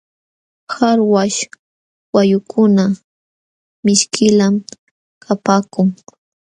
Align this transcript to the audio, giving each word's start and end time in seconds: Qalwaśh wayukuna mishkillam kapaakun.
Qalwaśh 0.71 1.39
wayukuna 2.15 2.83
mishkillam 3.85 4.53
kapaakun. 5.23 5.89